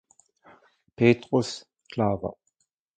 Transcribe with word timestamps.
Petrus 0.95 1.67
Claver. 1.91 2.33